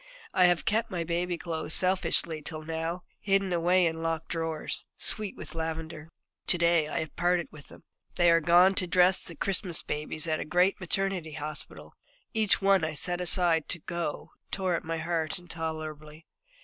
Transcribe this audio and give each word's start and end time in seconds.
I 0.33 0.45
have 0.45 0.65
kept 0.65 0.89
my 0.89 1.03
baby 1.03 1.37
clothes 1.37 1.75
selfishly 1.75 2.41
till 2.41 2.63
now, 2.63 3.03
hidden 3.19 3.53
away 3.53 3.85
in 3.85 4.01
locked 4.01 4.29
drawers, 4.29 4.83
sweet 4.97 5.35
with 5.37 5.53
lavender. 5.53 6.09
To 6.47 6.57
day 6.57 6.87
I 6.87 7.01
have 7.01 7.15
parted 7.15 7.49
with 7.51 7.67
them. 7.67 7.83
They 8.15 8.31
are 8.31 8.41
gone 8.41 8.73
to 8.73 8.87
dress 8.87 9.19
the 9.19 9.35
Christmas 9.35 9.83
babies 9.83 10.27
at 10.27 10.39
a 10.39 10.43
great 10.43 10.79
maternity 10.79 11.33
hospital. 11.33 11.93
Each 12.33 12.59
one 12.59 12.83
I 12.83 12.95
set 12.95 13.21
aside 13.21 13.67
to 13.69 13.77
go 13.79 14.31
tore 14.49 14.81
my 14.83 14.97
heart 14.97 15.37
intolerably. 15.37 16.25